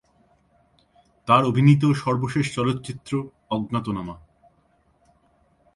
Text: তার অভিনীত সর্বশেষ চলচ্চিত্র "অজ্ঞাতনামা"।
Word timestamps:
তার 1.27 1.43
অভিনীত 1.45 1.83
সর্বশেষ 1.95 2.45
চলচ্চিত্র 2.55 3.11
"অজ্ঞাতনামা"। 3.49 4.15